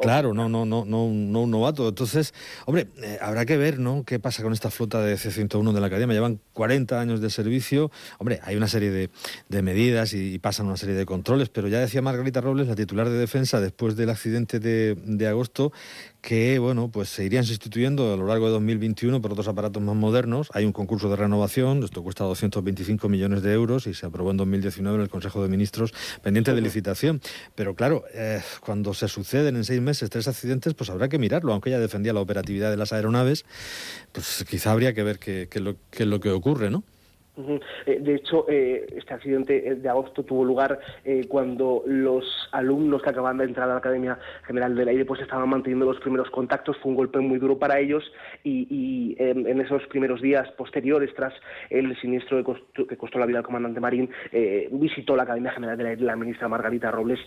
Claro, 0.01 0.33
no, 0.35 0.49
no, 0.49 0.65
no, 0.65 0.85
no, 0.85 1.09
no 1.09 1.43
un 1.43 1.51
novato. 1.51 1.89
Entonces, 1.89 2.33
hombre, 2.67 2.87
habrá 3.21 3.45
que 3.45 3.57
ver, 3.57 3.79
¿no? 3.81 4.05
¿Qué 4.05 4.19
con 4.43 4.53
esta 4.53 4.71
flota 4.71 5.03
de 5.03 5.17
C-101 5.17 5.73
de 5.73 5.81
la 5.81 5.87
Academia? 5.87 6.15
Llevan 6.15 6.41
40 6.53 7.01
años 7.01 7.21
de 7.21 7.31
servicio. 7.31 7.91
Hombre, 8.19 8.41
hay 8.43 8.57
una 8.57 8.69
serie 8.69 8.91
de, 8.91 9.63
medidas 9.63 10.15
y, 10.15 10.39
pasan 10.39 10.67
una 10.67 10.77
serie 10.77 10.95
de 10.95 11.07
controles, 11.07 11.49
pero 11.49 11.69
ya 11.69 11.81
decía 11.81 12.03
Margarita 12.03 12.41
Robles, 12.41 12.69
la 12.69 12.75
titular 12.75 13.09
de 13.09 13.19
defensa, 13.19 13.61
después 13.61 13.97
del 13.97 14.11
accidente 14.11 14.61
de, 14.61 15.27
agosto, 15.29 15.73
que 16.21 16.59
bueno, 16.59 16.91
pues 16.91 17.09
se 17.09 17.25
irían 17.25 17.45
sustituyendo 17.45 18.13
a 18.13 18.17
lo 18.17 18.27
largo 18.27 18.47
de 18.47 18.53
2021 18.53 19.21
por 19.21 19.33
otros 19.33 19.49
aparatos 19.49 19.83
más 19.83 19.95
modernos. 19.95 20.49
Hay 20.53 20.65
un 20.65 20.73
concurso 20.73 21.09
de 21.09 21.17
renovación, 21.17 21.83
esto 21.83 22.03
cuesta 22.03 22.25
225 22.25 23.09
millones 23.09 23.43
de 23.43 23.53
euros 23.53 23.87
y 23.87 23.95
se 23.95 24.07
aprobó 24.07 24.31
en 24.31 24.37
2019 24.37 24.97
en 24.97 25.03
el 25.03 25.09
Consejo 25.09 25.43
de 25.43 25.49
Ministros 25.49 25.95
pendiente 26.23 26.55
de 26.55 26.61
licitación. 26.61 27.21
Pero 27.55 27.75
claro, 27.75 28.05
eh, 28.13 28.43
cuando 28.61 28.95
se 28.95 29.09
suceden 29.09 29.57
en 29.57 29.65
seis 29.65 29.81
meses 29.81 30.11
tres 30.11 30.29
accidentes, 30.29 30.75
pues 30.75 30.91
habrá 30.91 31.09
que 31.09 31.19
mirarlo, 31.19 31.53
aunque 31.53 31.71
ella 31.71 31.79
defendía 31.79 32.13
la 32.13 32.21
operatividad 32.21 32.71
de 32.71 32.77
las 32.77 32.93
aeronaves, 32.93 33.45
pues 34.13 34.45
quizá 34.49 34.73
habría 34.73 34.95
que 34.95 35.03
ver 35.03 35.19
qué, 35.19 35.49
es 35.53 36.07
lo 36.07 36.21
que 36.21 36.31
ocurre, 36.31 36.71
¿no? 36.71 36.85
Eh, 37.87 37.99
de 38.01 38.15
hecho, 38.17 38.47
eh, 38.49 38.87
este 38.97 39.15
accidente 39.15 39.77
de 39.77 39.89
agosto 39.89 40.25
tuvo 40.25 40.45
lugar 40.45 40.81
eh, 41.05 41.27
cuando 41.29 41.83
los 41.87 42.25
alumnos 42.53 43.03
que 43.03 43.11
acaban 43.11 43.39
de 43.39 43.45
entrar 43.45 43.69
a 43.69 43.75
la 43.75 43.79
Academia 43.79 44.19
General 44.47 44.75
del 44.75 44.89
Aire 44.89 45.05
pues 45.05 45.21
estaban 45.21 45.49
manteniendo 45.49 45.87
los 45.87 46.01
primeros 46.01 46.31
contactos. 46.31 46.77
Fue 46.79 46.91
un 46.91 46.97
golpe 46.97 47.21
muy 47.21 47.39
duro 47.39 47.59
para 47.59 47.79
ellos 47.79 48.05
y, 48.43 49.15
en 49.19 49.61
esos 49.61 49.87
primeros 49.87 50.21
días 50.21 50.51
posteriores, 50.53 51.15
tras 51.15 51.33
el 51.71 51.97
siniestro 52.01 52.39
que 52.39 52.97
costó, 52.97 53.19
la 53.19 53.27
vida 53.27 53.39
al 53.39 53.45
comandante 53.45 53.81
Marín, 53.81 54.11
visitó 54.71 55.17
la 55.17 55.25
Academia 55.25 55.53
General 55.53 55.77
del 55.77 55.87
Aire 55.87 56.03
la 56.03 56.17
ministra 56.17 56.49
Margarita 56.49 56.91
Robles. 56.91 57.21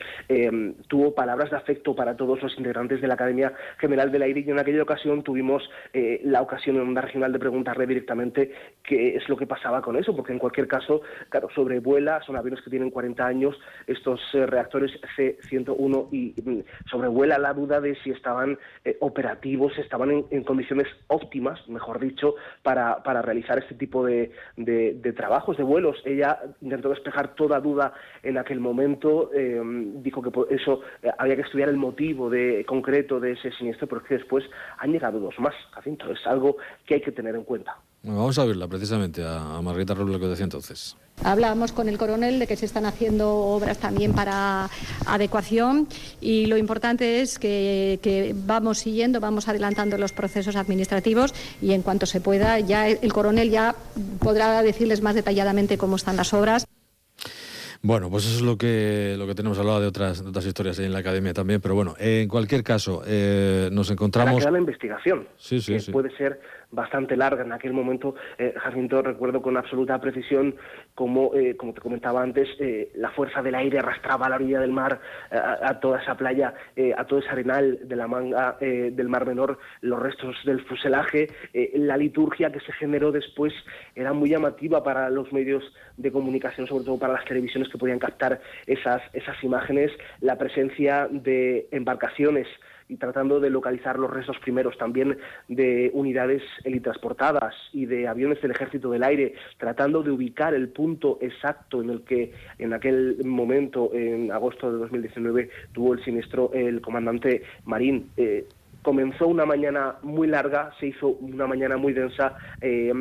tuvo 0.88 1.14
palabras 1.14 1.52
de 1.52 1.58
afecto 1.58 1.96
para 1.96 2.16
todos 2.16 2.42
los 2.42 2.58
integrantes 2.58 3.02
de 3.02 3.08
la 3.08 3.16
Academia 3.16 3.54
General 3.78 4.12
del 4.12 4.22
Aire 4.24 4.44
y 4.46 4.50
en 4.50 4.60
aquella 4.60 4.84
ocasión 4.84 5.24
tuvimos 5.24 5.70
la 5.94 6.42
ocasión 6.42 6.76
en 6.78 6.84
Onda 6.84 7.02
Regional 7.02 7.32
de 7.32 7.40
preguntarle 7.40 7.86
directamente 7.86 8.52
qué 8.84 9.16
es 9.16 9.28
lo 9.30 9.38
que 9.38 9.48
pasaba 9.48 9.82
con 9.82 9.96
él 9.96 10.01
eso, 10.02 10.16
porque 10.16 10.34
en 10.34 10.40
cualquier 10.40 10.68
caso, 10.68 11.02
claro, 11.30 11.50
sobrevuela, 11.54 12.22
son 12.24 12.36
aviones 12.36 12.62
que 12.62 12.70
tienen 12.70 12.90
40 12.90 13.26
años, 13.26 13.60
estos 13.88 14.20
eh, 14.34 14.46
reactores 14.46 14.92
C-101, 15.16 16.08
y 16.12 16.64
sobrevuela 16.90 17.38
la 17.38 17.54
duda 17.54 17.80
de 17.80 17.96
si 18.04 18.12
estaban 18.12 18.58
eh, 18.84 18.98
operativos, 19.00 19.78
estaban 19.78 20.26
en, 20.30 20.44
condiciones 20.44 20.88
óptimas, 21.08 21.68
mejor 21.70 22.00
dicho, 22.00 22.36
para, 22.64 23.04
para 23.04 23.22
realizar 23.22 23.60
este 23.60 23.76
tipo 23.76 24.06
de, 24.06 24.32
de, 24.58 25.14
trabajos, 25.14 25.58
de 25.58 25.64
vuelos. 25.64 26.02
Ella 26.06 26.40
intentó 26.62 26.90
despejar 26.90 27.36
toda 27.36 27.60
duda 27.60 27.94
en 28.24 28.38
aquel 28.38 28.60
momento, 28.60 29.32
eh, 29.34 29.62
dijo 29.96 30.22
que 30.22 30.56
eso 30.56 30.82
había 31.18 31.36
que 31.36 31.42
estudiar 31.44 31.70
el 31.70 31.78
motivo 31.78 32.30
de, 32.30 32.66
concreto 32.66 33.20
de 33.20 33.34
ese 33.34 33.52
siniestro, 33.52 33.88
porque 33.88 34.16
después 34.16 34.46
han 34.78 34.92
llegado 34.92 35.20
dos 35.20 35.38
más. 35.40 35.54
Jacinto, 35.72 36.12
es 36.12 36.26
algo 36.26 36.58
que 36.86 36.96
hay 36.96 37.02
que 37.02 37.12
tener 37.12 37.36
en 37.36 37.44
cuenta 37.44 37.78
vamos 38.04 38.38
a 38.40 38.46
verla 38.46 38.68
precisamente 38.68 39.24
a, 39.24 39.62
Margarita 39.62 39.94
Robles 39.94 40.14
lo 40.14 40.20
que 40.20 40.28
decía 40.28 40.44
entonces. 40.44 40.98
Hablábamos 41.24 41.72
con 41.72 41.88
el 41.88 41.98
coronel 41.98 42.40
de 42.40 42.48
que 42.48 42.56
se 42.56 42.66
están 42.66 42.86
haciendo 42.86 43.30
obras 43.32 43.78
también 43.78 44.14
para 44.14 44.70
adecuación 45.06 45.88
y 46.20 46.48
lo 46.48 46.58
importante 46.58 47.22
es 47.22 47.38
que, 47.38 48.34
vamos 48.46 48.80
siguiendo, 48.80 49.20
vamos 49.20 49.48
adelantando 49.48 49.98
los 49.98 50.14
procesos 50.14 50.56
administrativos 50.56 51.34
y 51.62 51.74
en 51.74 51.84
cuanto 51.84 52.06
se 52.06 52.22
pueda 52.22 52.60
ya 52.60 52.88
el 52.88 53.14
coronel 53.14 53.52
ya 53.52 53.76
podrá 54.20 54.64
decirles 54.64 55.02
más 55.02 55.16
detalladamente 55.16 55.78
cómo 55.78 55.96
están 55.96 56.16
las 56.16 56.34
obras. 56.34 56.66
Bueno, 57.84 58.12
pues 58.12 58.26
eso 58.26 58.36
es 58.36 58.42
lo 58.44 58.58
que, 58.60 59.16
lo 59.18 59.26
que 59.26 59.34
tenemos 59.34 59.58
hablado 59.58 59.82
de 59.82 59.88
otras, 59.88 60.22
otras 60.22 60.46
historias 60.46 60.78
en 60.78 60.94
la 60.94 61.00
academia 61.00 61.34
también, 61.34 61.62
pero 61.62 61.74
bueno, 61.74 61.96
en 61.98 62.28
cualquier 62.28 62.64
caso, 62.64 63.02
eh, 63.08 63.70
nos 63.72 63.90
encontramos... 63.90 64.44
la 64.44 64.60
investigación, 64.60 65.28
sí, 65.36 65.60
sí, 65.60 65.78
que 65.78 65.92
puede 65.92 66.16
ser 66.16 66.40
bastante 66.72 67.16
larga. 67.16 67.44
En 67.44 67.52
aquel 67.52 67.74
momento, 67.74 68.16
eh, 68.38 68.54
Jacinto, 68.58 69.02
recuerdo 69.02 69.42
con 69.42 69.58
absoluta 69.58 70.00
precisión 70.00 70.56
cómo, 70.96 71.32
eh, 71.36 71.56
como 71.56 71.74
te 71.74 71.82
comentaba 71.82 72.22
antes, 72.22 72.48
eh, 72.60 72.92
la 72.96 73.12
fuerza 73.12 73.42
del 73.42 73.56
aire 73.56 73.80
arrastraba 73.80 74.26
a 74.26 74.30
la 74.30 74.36
orilla 74.36 74.60
del 74.60 74.72
mar, 74.72 75.00
a, 75.32 75.80
toda 75.80 76.02
esa 76.02 76.16
playa, 76.16 76.54
a 76.98 77.06
todo 77.06 77.20
ese 77.20 77.30
arenal 77.30 77.80
de 77.84 77.96
la 77.96 78.08
manga 78.08 78.58
del 78.60 79.08
Mar 79.08 79.26
Menor, 79.26 79.60
los 79.82 80.00
restos 80.00 80.36
del 80.46 80.62
fuselaje, 80.66 81.28
la 81.74 81.98
liturgia 81.98 82.52
que 82.52 82.60
se 82.60 82.72
generó 82.74 83.12
después 83.12 83.54
era 83.96 84.14
muy 84.14 84.30
llamativa 84.30 84.84
para 84.84 85.10
los 85.10 85.32
medios 85.32 85.64
de 85.98 86.12
comunicación, 86.12 86.68
sobre 86.68 86.86
todo 86.86 86.98
para 86.98 87.14
las 87.14 87.26
televisiones 87.26 87.70
que 87.70 87.78
podían 87.78 88.00
captar 88.00 88.42
esas, 88.68 89.02
esas 89.14 89.42
imágenes, 89.44 89.92
la 90.20 90.38
presencia 90.38 91.08
de 91.10 91.68
embarcaciones 91.72 92.48
y 92.92 92.98
tratando 92.98 93.40
de 93.40 93.50
localizar 93.50 93.98
los 93.98 94.12
restos 94.12 94.38
primeros 94.40 94.78
también 94.78 95.18
de 95.48 95.90
unidades 95.94 96.44
helitransportadas 96.66 97.56
y 97.72 97.86
de 97.86 98.06
aviones 98.06 98.42
del 98.42 98.52
Ejército 98.52 98.92
del 98.92 99.04
Aire, 99.04 99.34
tratando 99.58 100.04
de 100.04 100.12
ubicar 100.12 100.54
el 100.54 100.68
punto 100.68 101.18
exacto 101.22 101.82
en 101.82 101.90
el 101.90 102.02
que 102.02 102.34
en 102.60 102.74
aquel 102.74 103.24
momento, 103.24 103.92
en 103.94 104.30
agosto 104.30 104.70
de 104.70 104.80
2019, 104.80 105.50
tuvo 105.72 105.94
el 105.94 106.04
siniestro 106.04 106.52
el 106.54 106.82
comandante 106.82 107.44
Marín. 107.64 108.10
Eh, 108.18 108.46
comenzó 108.82 109.28
una 109.28 109.46
mañana 109.46 109.96
muy 110.02 110.28
larga, 110.28 110.72
se 110.80 110.88
hizo 110.88 111.10
una 111.10 111.48
mañana 111.48 111.78
muy 111.78 111.94
densa. 111.94 112.36
Eh, 112.62 112.92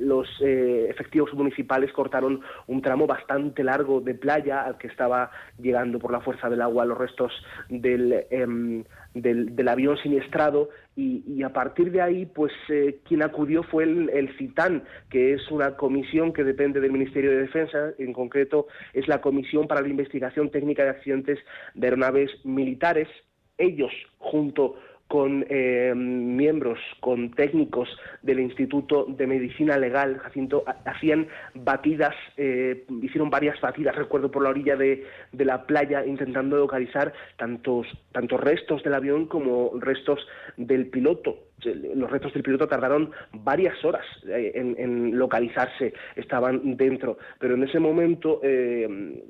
los 0.00 0.28
eh, 0.40 0.86
efectivos 0.90 1.32
municipales 1.34 1.92
cortaron 1.92 2.40
un 2.66 2.82
tramo 2.82 3.06
bastante 3.06 3.64
largo 3.64 4.00
de 4.00 4.14
playa 4.14 4.62
al 4.62 4.78
que 4.78 4.88
estaba 4.88 5.30
llegando 5.58 5.98
por 5.98 6.12
la 6.12 6.20
fuerza 6.20 6.48
del 6.48 6.62
agua 6.62 6.84
los 6.84 6.98
restos 6.98 7.32
del 7.68 8.26
em, 8.30 8.84
del, 9.14 9.68
avión 9.68 9.96
siniestrado 9.98 10.68
y, 10.96 11.42
a 11.42 11.52
partir 11.52 11.90
de 11.90 12.02
ahí, 12.02 12.26
pues 12.26 12.52
eh, 12.68 12.98
quien 13.04 13.22
acudió 13.22 13.62
fue 13.62 13.84
el, 13.84 14.30
CITAN, 14.36 14.84
que 15.10 15.34
es 15.34 15.50
una 15.50 15.76
comisión 15.76 16.32
que 16.32 16.44
depende 16.44 16.80
del 16.80 16.92
Ministerio 16.92 17.30
de 17.30 17.42
Defensa, 17.42 17.92
en 17.98 18.12
concreto 18.12 18.66
es 18.92 19.08
la 19.08 19.20
Comisión 19.20 19.66
para 19.66 19.80
la 19.80 19.88
Investigación 19.88 20.50
Técnica 20.50 20.84
de 20.84 20.90
Accidentes 20.90 21.38
de 21.74 21.86
Aeronaves 21.86 22.30
Militares. 22.44 23.08
Ellos, 23.56 23.92
junto 24.18 24.74
con 25.14 25.46
eh, 25.48 25.92
miembros, 25.94 26.80
con 26.98 27.30
técnicos 27.30 27.88
del 28.22 28.40
Instituto 28.40 29.06
de 29.08 29.28
Medicina 29.28 29.78
Legal, 29.78 30.18
Jacinto, 30.18 30.64
hacían 30.84 31.28
batidas, 31.54 32.16
eh, 32.36 32.84
hicieron 33.00 33.30
varias 33.30 33.60
batidas, 33.60 33.94
recuerdo, 33.94 34.32
por 34.32 34.42
la 34.42 34.48
orilla 34.48 34.74
de, 34.74 35.06
de, 35.30 35.44
la 35.44 35.66
playa, 35.66 36.04
intentando 36.04 36.56
localizar 36.56 37.12
tantos, 37.36 37.86
tantos 38.10 38.40
restos 38.40 38.82
del 38.82 38.94
avión 38.94 39.26
como 39.26 39.70
restos 39.78 40.18
del 40.56 40.88
piloto 40.88 41.38
los 41.62 42.10
restos 42.10 42.32
del 42.32 42.42
piloto 42.42 42.66
tardaron 42.66 43.10
varias 43.32 43.82
horas 43.84 44.04
eh, 44.28 44.52
en, 44.54 45.16
localizarse, 45.16 45.94
estaban 46.16 46.76
dentro, 46.76 47.18
pero 47.38 47.54
en 47.54 47.64
ese 47.64 47.78
momento 47.78 48.40
eh, 48.42 49.22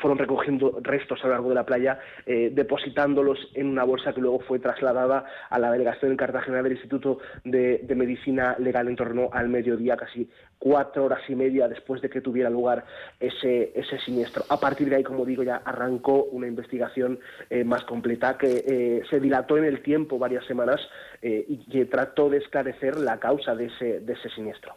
fueron 0.00 0.18
recogiendo 0.18 0.78
restos 0.82 1.20
a 1.22 1.26
lo 1.26 1.32
largo 1.34 1.48
de 1.50 1.54
la 1.54 1.66
playa, 1.66 1.98
eh, 2.26 2.50
depositándolos 2.52 3.38
en 3.54 3.68
una 3.68 3.84
bolsa 3.84 4.12
que 4.12 4.20
luego 4.20 4.40
fue 4.40 4.58
trasladada 4.58 5.24
a 5.50 5.58
la 5.58 5.70
delegación 5.70 6.12
en 6.12 6.16
Cartagena 6.16 6.62
del 6.62 6.72
Instituto 6.72 7.18
de, 7.44 7.84
Medicina 7.98 8.54
Legal 8.60 8.86
en 8.86 8.94
torno 8.94 9.28
al 9.32 9.48
mediodía, 9.48 9.96
casi 9.96 10.28
cuatro 10.56 11.04
horas 11.04 11.20
y 11.28 11.34
media 11.34 11.66
después 11.66 12.00
de 12.00 12.08
que 12.08 12.20
tuviera 12.20 12.48
lugar 12.48 12.84
ese, 13.18 13.72
ese 13.74 13.98
siniestro. 13.98 14.44
A 14.48 14.60
partir 14.60 14.88
de 14.88 14.96
ahí, 14.96 15.02
como 15.02 15.24
digo, 15.24 15.42
ya 15.42 15.56
arrancó 15.64 16.24
una 16.24 16.46
investigación 16.46 17.18
eh, 17.50 17.64
más 17.64 17.82
completa 17.84 18.38
que 18.38 19.02
se 19.10 19.20
dilató 19.20 19.58
en 19.58 19.64
el 19.64 19.82
tiempo 19.82 20.18
varias 20.18 20.44
semanas 20.46 20.80
eh, 21.22 21.44
y 21.48 21.58
que 21.70 21.84
trató 21.84 22.28
de 22.30 22.38
esclarecer 22.38 22.96
la 22.98 23.18
causa 23.18 23.54
de 23.54 23.66
ese, 23.66 24.00
de 24.00 24.12
ese 24.12 24.28
siniestro. 24.30 24.74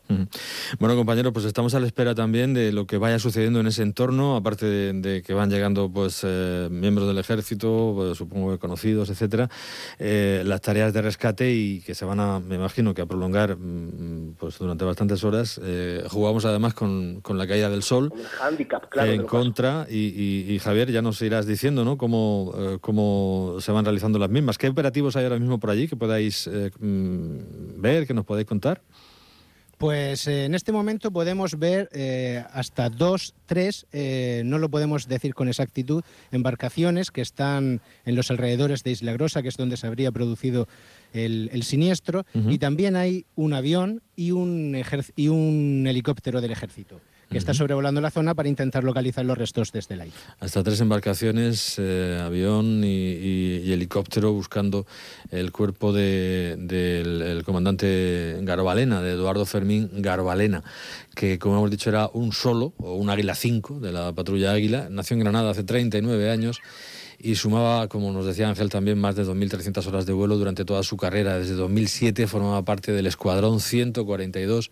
Bueno, 0.79 0.95
compañero, 0.95 1.33
pues 1.33 1.45
estamos 1.45 1.75
a 1.75 1.79
la 1.79 1.86
espera 1.86 2.15
también 2.15 2.53
de 2.53 2.71
lo 2.71 2.86
que 2.86 2.98
vaya 2.98 3.19
sucediendo 3.19 3.60
en 3.60 3.67
ese 3.67 3.83
entorno, 3.83 4.36
aparte 4.36 4.65
de, 4.65 5.21
que 5.21 5.33
van 5.33 5.50
llegando 5.50 5.91
pues 5.91 6.24
miembros 6.24 7.07
del 7.07 7.17
ejército, 7.17 7.93
pues, 7.95 8.17
supongo 8.17 8.51
que 8.51 8.60
conocidos, 8.60 9.10
etcétera, 9.10 9.50
las 10.00 10.62
tareas 10.62 10.93
de 10.93 11.01
rescate 11.01 11.51
y 11.51 11.81
que 11.81 11.95
se 11.95 12.05
van 12.05 12.19
a, 12.19 12.39
me 12.39 12.55
imagino 12.55 12.93
que 12.93 13.01
a 13.01 13.05
prolongar 13.05 13.57
mm, 13.57 14.36
pues 14.39 14.57
durante 14.57 14.86
bastantes 14.86 15.24
horas 15.24 15.60
eh, 15.63 16.03
jugamos 16.10 16.45
además 16.45 16.74
con, 16.74 17.21
con, 17.21 17.38
la 17.38 17.48
caída 17.48 17.69
del 17.69 17.83
sol 17.83 18.13
en 18.95 19.24
contra 19.24 19.88
y, 19.89 20.60
Javier 20.62 20.91
ya 20.91 21.01
nos 21.01 21.21
irás 21.21 21.45
diciendo 21.45 21.83
¿no? 21.83 21.98
cómo, 21.98 22.53
eh, 22.55 22.77
cómo 22.81 23.57
se 23.60 23.71
van 23.71 23.86
realizando 23.86 24.19
las 24.19 24.29
mismas. 24.29 24.57
¿Qué 24.57 24.67
operativos 24.67 25.15
hay 25.15 25.24
ahora 25.24 25.39
mismo 25.39 25.60
por 25.60 25.69
allí 25.69 25.88
que 25.88 25.95
podáis 25.95 26.31
eh, 26.48 26.72
mm, 26.80 27.82
ver, 27.82 28.08
que 28.08 28.14
nos 28.14 28.26
podáis 28.26 28.48
contar? 28.48 28.82
Pues 29.78 30.28
en 30.28 30.54
este 30.54 30.72
momento 30.72 31.10
podemos 31.10 31.58
ver 31.58 31.90
hasta 32.54 32.88
dos, 32.92 33.34
tres, 33.48 33.88
no 33.92 34.60
lo 34.60 34.70
podemos 34.70 35.08
decir 35.08 35.34
con 35.34 35.48
exactitud, 35.48 36.04
embarcaciones 36.32 37.10
que 37.10 37.22
están 37.22 37.82
en 38.06 38.16
los 38.16 38.30
alrededores 38.30 38.84
de 38.84 38.92
Isla 38.92 39.14
Grosa, 39.14 39.42
que 39.42 39.48
es 39.48 39.58
donde 39.58 39.78
se 39.78 39.88
habría 39.88 40.12
producido 40.12 40.68
el, 41.14 41.64
siniestro, 41.64 42.28
y 42.48 42.60
también 42.60 42.96
hay 42.96 43.26
un 43.34 43.54
avión 43.54 44.04
y 44.16 44.30
un, 44.30 44.80
y 45.16 45.30
un 45.30 45.88
helicóptero 45.88 46.42
del 46.42 46.52
ejército 46.52 47.02
que 47.32 47.38
está 47.38 47.54
sobrevolando 47.54 48.02
la 48.02 48.12
zona 48.12 48.36
para 48.36 48.50
intentar 48.50 48.84
localizar 48.84 49.24
los 49.24 49.38
restos 49.38 49.72
desde 49.72 49.96
el 49.96 50.02
aire. 50.02 50.16
Hasta 50.40 50.64
tres 50.64 50.82
embarcaciones, 50.82 51.76
eh, 51.80 52.22
avión 52.22 52.84
y, 52.84 53.72
helicóptero 53.72 54.34
buscando 54.34 54.86
el 55.32 55.52
cuerpo 55.54 55.94
del 55.94 57.42
comandante 57.46 58.38
Garbalena, 58.42 59.02
de 59.02 59.12
Eduardo 59.12 59.46
Fermín 59.46 59.90
Garbalena, 59.94 60.62
que 61.16 61.40
como 61.40 61.58
hemos 61.58 61.72
dicho 61.72 61.90
era 61.90 62.10
un 62.14 62.34
solo, 62.34 62.74
o 62.78 62.96
un 62.96 63.10
Águila 63.10 63.34
5 63.34 63.80
de 63.80 63.92
la 63.94 64.12
patrulla 64.12 64.52
Águila, 64.52 64.90
nació 64.92 65.14
en 65.16 65.22
Granada 65.22 65.52
hace 65.52 65.64
39 65.64 66.30
años 66.30 66.62
y 67.24 67.36
sumaba, 67.36 67.88
como 67.88 68.12
nos 68.12 68.25
decía 68.25 68.50
Ángel 68.50 68.70
también, 68.70 69.00
más 69.00 69.16
de 69.16 69.24
2.300 69.24 69.86
horas 69.88 70.06
de 70.06 70.13
vuelo 70.13 70.38
durante 70.38 70.66
toda 70.66 70.84
su 70.84 70.98
carrera. 70.98 71.38
Desde 71.40 71.54
2007 71.54 72.28
formaba 72.28 72.63
parte 72.63 72.92
del 72.92 73.08
Escuadrón 73.08 73.60
142 73.60 74.72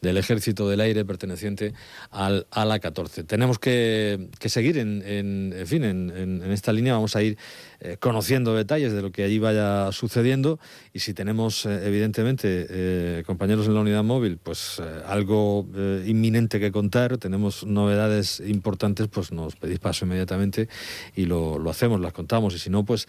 del 0.00 0.16
Ejército 0.16 0.68
del 0.68 0.80
Aire 0.80 1.04
perteneciente 1.04 1.74
al 2.10 2.46
ALA 2.50 2.78
14. 2.78 3.24
Tenemos 3.24 3.58
que, 3.58 4.28
seguir 4.46 4.78
en, 4.78 5.02
en, 5.04 5.66
fin, 5.66 5.84
en, 5.84 6.52
esta 6.52 6.72
línea, 6.72 6.94
vamos 6.94 7.16
a 7.16 7.22
ir 7.22 7.36
eh, 7.80 7.96
conociendo 7.98 8.54
detalles 8.54 8.92
de 8.92 9.02
lo 9.02 9.10
que 9.10 9.24
allí 9.24 9.38
vaya 9.38 9.90
sucediendo. 9.92 10.58
Y 10.92 11.00
si 11.00 11.14
tenemos, 11.14 11.66
eh, 11.66 11.86
evidentemente, 11.86 12.66
eh, 12.68 13.22
compañeros 13.26 13.66
en 13.66 13.74
la 13.74 13.80
unidad 13.80 14.04
móvil, 14.04 14.38
pues 14.38 14.80
algo 15.06 15.66
inminente 16.06 16.60
que 16.60 16.70
contar, 16.72 17.18
tenemos 17.18 17.64
novedades 17.64 18.40
importantes, 18.40 19.08
pues 19.08 19.32
nos 19.32 19.56
pedís 19.56 19.78
paso 19.78 20.04
inmediatamente 20.04 20.68
y 21.16 21.26
lo, 21.26 21.58
lo 21.58 21.70
hacemos, 21.70 22.00
las 22.00 22.12
contamos. 22.12 22.54
Y 22.54 22.58
si 22.58 22.70
no, 22.70 22.84
pues 22.84 23.06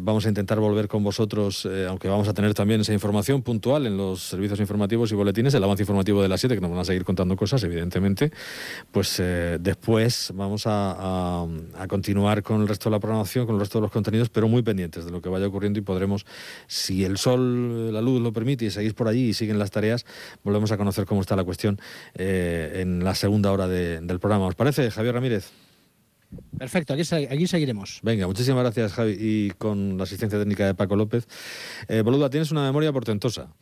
vamos 0.00 0.26
a 0.26 0.28
intentar 0.28 0.58
volver 0.60 0.88
con 0.88 1.02
vosotros, 1.02 1.68
aunque 1.88 2.08
vamos 2.08 2.28
a 2.28 2.34
tener 2.34 2.54
también 2.54 2.80
esa 2.80 2.92
información 2.92 3.42
puntual 3.42 3.86
en 3.86 3.96
los 3.96 4.22
servicios 4.22 4.60
informativos 4.60 5.12
y 5.12 5.14
boletines, 5.14 5.54
el 5.54 5.64
avance 5.64 5.82
informativo 5.82 6.22
de 6.22 6.28
las 6.28 6.40
7, 6.40 6.54
que 6.54 6.60
nos 6.60 6.70
van 6.70 6.80
a 6.80 6.84
seguir 6.84 7.04
contando 7.04 7.36
cosas, 7.36 7.62
evidentemente, 7.64 8.32
pues 8.90 9.18
eh, 9.20 9.58
después 9.60 10.32
vamos 10.34 10.64
a, 10.66 11.46
continuar 11.88 12.42
con 12.42 12.62
el 12.62 12.68
resto 12.68 12.88
de 12.88 12.96
la 12.96 13.00
programación, 13.00 13.46
con 13.46 13.56
el 13.56 13.60
resto 13.60 13.78
de 13.78 13.81
los 13.82 13.90
contenidos, 13.90 14.28
pero 14.28 14.48
muy 14.48 14.62
pendientes 14.62 15.04
de 15.04 15.10
lo 15.10 15.20
que 15.20 15.28
vaya 15.28 15.46
ocurriendo 15.46 15.78
y 15.78 15.82
podremos, 15.82 16.24
si 16.66 17.04
el 17.04 17.18
sol, 17.18 17.92
la 17.92 18.00
luz 18.00 18.20
lo 18.20 18.32
permite 18.32 18.64
y 18.64 18.70
seguís 18.70 18.94
por 18.94 19.08
allí 19.08 19.28
y 19.28 19.34
siguen 19.34 19.58
las 19.58 19.70
tareas, 19.70 20.06
volvemos 20.42 20.72
a 20.72 20.76
conocer 20.76 21.04
cómo 21.06 21.20
está 21.20 21.36
la 21.36 21.44
cuestión 21.44 21.78
eh, 22.14 22.80
en 22.80 23.04
la 23.04 23.14
segunda 23.14 23.52
hora 23.52 23.68
del 23.68 24.20
programa. 24.20 24.46
¿Os 24.46 24.54
parece, 24.54 24.90
Javier 24.90 25.14
Ramírez? 25.14 25.50
Perfecto, 26.58 26.94
aquí, 26.94 27.02
aquí, 27.02 27.46
seguiremos. 27.46 28.00
Venga, 28.02 28.26
muchísimas 28.26 28.62
gracias, 28.62 28.94
Javi. 28.94 29.16
Y 29.18 29.50
con 29.52 29.98
la 29.98 30.04
asistencia 30.04 30.38
técnica 30.38 30.66
de 30.66 30.74
Paco 30.74 30.96
López. 30.96 31.26
Eh, 31.88 32.02
Boluda, 32.02 32.30
tienes 32.30 32.50
una 32.50 32.62
memoria 32.62 32.92
portentosa. 32.92 33.52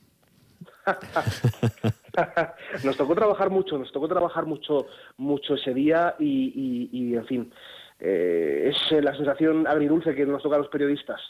nos 2.84 2.96
tocó 2.96 3.14
trabajar 3.14 3.50
mucho, 3.50 3.78
nos 3.78 3.92
tocó 3.92 4.08
trabajar 4.08 4.46
mucho, 4.46 4.86
mucho 5.16 5.54
ese 5.54 5.74
día 5.74 6.14
y, 6.18 7.14
en 7.14 7.26
fin, 7.26 7.52
eh, 8.00 8.72
es 8.72 9.02
la 9.02 9.14
sensación 9.14 9.66
agridulce 9.66 10.14
que 10.14 10.26
nos 10.26 10.42
toca 10.42 10.56
a 10.56 10.60
los 10.60 10.68
periodistas. 10.68 11.20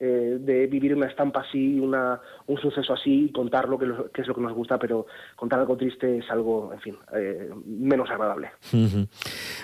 Eh, 0.00 0.36
de 0.38 0.68
vivir 0.68 0.94
una 0.94 1.08
estampa 1.08 1.40
así, 1.40 1.80
una, 1.80 2.20
un 2.46 2.56
suceso 2.58 2.92
así, 2.92 3.32
contar 3.34 3.68
lo 3.68 3.76
que, 3.76 3.86
que, 4.14 4.22
es 4.22 4.28
lo 4.28 4.34
que 4.34 4.40
nos 4.40 4.52
gusta, 4.52 4.78
pero 4.78 5.06
contar 5.34 5.58
algo 5.58 5.76
triste 5.76 6.18
es 6.18 6.30
algo, 6.30 6.72
en 6.72 6.80
fin, 6.80 6.96
eh, 7.14 7.50
menos 7.66 8.08
agradable. 8.08 8.50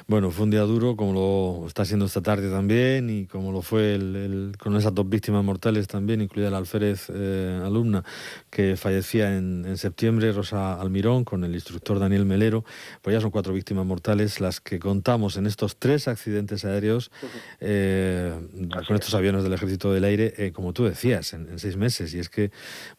Bueno, 0.09 0.33
fue 0.33 0.45
un 0.45 0.51
día 0.51 0.63
duro, 0.63 0.97
como 0.97 1.13
lo 1.13 1.67
está 1.69 1.85
siendo 1.85 2.07
esta 2.07 2.21
tarde 2.21 2.51
también, 2.51 3.11
y 3.11 3.27
como 3.27 3.53
lo 3.53 3.63
fue 3.63 3.95
el, 3.95 4.55
con 4.59 4.75
esas 4.75 4.93
dos 4.93 5.09
víctimas 5.09 5.45
mortales 5.45 5.87
también, 5.87 6.21
incluida 6.21 6.51
la 6.51 6.59
alférez 6.59 7.11
eh, 7.15 7.61
alumna 7.65 8.03
que 8.51 8.77
fallecía 8.77 9.37
en, 9.37 9.65
en, 9.65 9.77
septiembre, 9.77 10.33
Rosa 10.33 10.81
Almirón, 10.81 11.23
con 11.23 11.45
el 11.45 11.55
instructor 11.55 12.01
Daniel 12.01 12.25
Melero. 12.25 12.65
Pues 13.03 13.15
ya 13.15 13.21
son 13.21 13.31
cuatro 13.31 13.53
víctimas 13.53 13.87
mortales 13.87 14.41
las 14.41 14.61
que 14.61 14.81
contamos 14.81 15.37
en 15.37 15.47
estos 15.47 15.77
tres 15.77 16.09
accidentes 16.09 16.65
aéreos 16.65 17.13
con 17.61 18.97
estos 18.97 19.15
aviones 19.15 19.45
del 19.45 19.53
Ejército 19.53 19.93
del 19.93 20.05
Aire 20.05 20.24
eh, 20.37 20.53
como 20.53 20.73
tú 20.73 20.85
decías, 20.85 21.33
en, 21.33 21.59
seis 21.59 21.77
meses. 21.77 22.15
Y 22.15 22.19
es 22.19 22.29
que, 22.29 22.51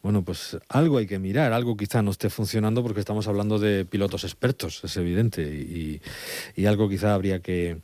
bueno, 0.02 0.24
pues 0.24 0.56
algo 0.68 0.98
hay 0.98 1.06
que 1.06 1.18
mirar, 1.18 1.52
algo 1.52 1.76
quizá 1.76 2.02
no 2.02 2.10
esté 2.10 2.30
funcionando 2.30 2.82
porque 2.82 3.00
estamos 3.00 3.26
hablando 3.28 3.58
de 3.58 3.84
pilotos 3.84 4.24
expertos, 4.24 4.82
es 4.84 4.96
evidente, 4.96 5.42
y, 5.42 6.00
y 6.54 6.66
algo 6.66 6.88
quizá 6.88 7.14
habría 7.14 7.40
que, 7.40 7.80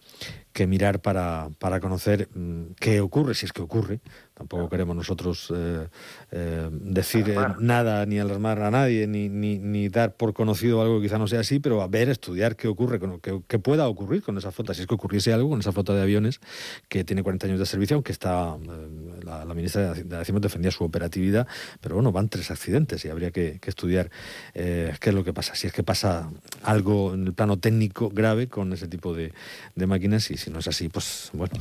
que 0.52 0.66
mirar 0.66 1.00
para, 1.00 1.49
para 1.59 1.80
conocer 1.80 2.28
mm, 2.35 2.75
qué 2.78 3.00
ocurre, 3.00 3.35
si 3.35 3.47
es 3.47 3.52
que 3.52 3.62
ocurre. 3.62 4.00
Tampoco 4.35 4.68
queremos 4.71 4.97
nosotros 4.97 5.52
eh, 5.54 5.87
eh, 6.32 6.68
decir 6.73 7.28
eh, 7.28 7.37
nada 7.61 8.04
ni 8.06 8.18
alarmar 8.18 8.61
a 8.62 8.71
nadie, 8.71 9.06
ni, 9.06 9.28
ni, 9.28 9.59
ni, 9.59 9.88
dar 9.88 10.16
por 10.16 10.32
conocido 10.32 10.80
algo 10.80 10.99
que 10.99 11.06
quizá 11.06 11.18
no 11.18 11.28
sea 11.28 11.40
así, 11.40 11.61
pero 11.61 11.82
a 11.82 11.87
ver, 11.87 12.09
estudiar 12.09 12.56
qué 12.56 12.66
ocurre, 12.66 12.99
qué, 13.21 13.59
pueda 13.59 13.87
ocurrir 13.88 14.23
con 14.23 14.38
esa 14.38 14.50
flota, 14.50 14.75
si 14.75 14.80
es 14.80 14.87
que 14.87 14.94
ocurriese 14.94 15.32
algo 15.32 15.50
con 15.50 15.61
esa 15.61 15.71
flota 15.71 15.94
de 15.94 16.02
aviones 16.02 16.40
que 16.88 17.04
tiene 17.04 17.23
40 17.23 17.47
años 17.47 17.59
de 17.59 17.66
servicio, 17.66 17.94
aunque 17.94 18.11
está 18.11 18.56
la, 19.23 19.44
ministra 19.54 19.92
de 19.94 20.16
Hacienda 20.16 20.40
defendía 20.40 20.71
su 20.71 20.82
operatividad, 20.82 21.47
pero 21.80 21.97
bueno, 21.97 22.11
van 22.11 22.28
tres 22.28 22.50
accidentes 22.50 23.04
y 23.04 23.11
habría 23.11 23.30
que, 23.30 23.61
estudiar 23.64 24.11
qué 24.54 24.99
es 25.00 25.14
lo 25.14 25.25
que 25.25 25.32
pasa, 25.32 25.54
si 25.54 25.66
es 25.66 25.73
que 25.73 25.82
pasa 25.82 26.30
algo 26.62 27.14
en 27.14 27.26
el 27.26 27.35
plano 27.35 27.59
técnico 27.59 28.09
grave 28.09 28.49
con 28.49 28.73
ese 28.73 28.88
tipo 28.88 29.14
de, 29.14 29.32
de 29.76 29.87
máquinas 29.87 30.30
y 30.30 30.37
si 30.43 30.51
no 30.51 30.59
es 30.59 30.67
así, 30.67 30.89
pues 30.89 31.31
bueno. 31.33 31.53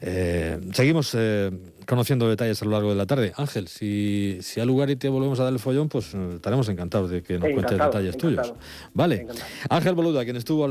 Eh, 0.00 0.60
seguimos 0.72 1.12
eh, 1.14 1.50
conociendo 1.86 2.28
detalles 2.28 2.62
a 2.62 2.64
lo 2.64 2.70
largo 2.72 2.90
de 2.90 2.96
la 2.96 3.06
tarde. 3.06 3.32
Ángel, 3.36 3.66
si, 3.66 4.38
si 4.42 4.60
al 4.60 4.68
lugar 4.68 4.90
y 4.90 4.96
te 4.96 5.08
volvemos 5.08 5.40
a 5.40 5.44
dar 5.44 5.52
el 5.52 5.58
follón, 5.58 5.88
pues 5.88 6.14
eh, 6.14 6.34
estaremos 6.36 6.68
encantados 6.68 7.10
de 7.10 7.22
que 7.22 7.38
nos 7.38 7.50
cuentes 7.50 7.78
detalles 7.78 8.16
tuyos. 8.16 8.54
Vale. 8.94 9.26
Ángel 9.68 9.94
Boluda, 9.94 10.24
quien 10.24 10.36
estuvo 10.36 10.68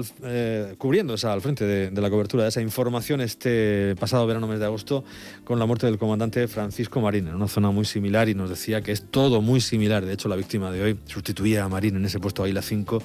cubriendo 0.77 1.15
esa, 1.15 1.33
al 1.33 1.41
frente 1.41 1.65
de, 1.65 2.01
la 2.01 2.09
cobertura 2.09 2.43
de 2.43 2.49
esa 2.49 2.61
información 2.61 3.19
este 3.21 3.95
pasado 3.99 4.25
verano 4.27 4.47
mes 4.47 4.59
de 4.59 4.65
agosto 4.65 5.03
con 5.43 5.59
la 5.59 5.65
muerte 5.65 5.87
del 5.87 5.97
comandante 5.97 6.47
Francisco 6.47 7.01
Marín 7.01 7.27
en 7.27 7.35
una 7.35 7.47
zona 7.47 7.71
muy 7.71 7.85
similar 7.85 8.29
y 8.29 8.35
nos 8.35 8.49
decía 8.49 8.81
que 8.81 8.91
es 8.91 9.09
todo 9.09 9.41
muy 9.41 9.59
similar. 9.59 10.05
De 10.05 10.13
hecho, 10.13 10.29
la 10.29 10.35
víctima 10.35 10.71
de 10.71 10.83
hoy 10.83 10.99
sustituía 11.05 11.65
a 11.65 11.69
Marín 11.69 11.97
en 11.97 12.05
ese 12.05 12.19
puesto 12.19 12.43
ahí 12.43 12.53
la 12.53 12.61
5 12.61 13.01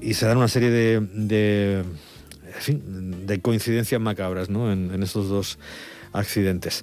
y 0.00 0.14
se 0.14 0.26
dan 0.26 0.38
una 0.38 0.48
serie 0.48 0.70
de 0.70 1.84
de 2.68 3.40
coincidencias 3.40 4.00
macabras 4.00 4.48
¿no? 4.48 4.72
en, 4.72 4.92
en 4.94 5.02
estos 5.02 5.28
dos 5.28 5.58
accidentes. 6.12 6.80